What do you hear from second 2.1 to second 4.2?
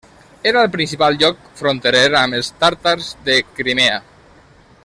amb els tàrtars de Crimea.